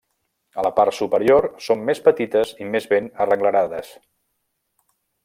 [0.61, 3.93] A la part superior són més petites i més ben arrenglerades.